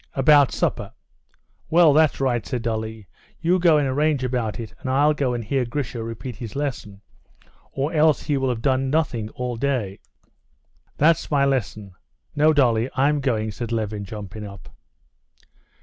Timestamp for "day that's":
9.57-11.29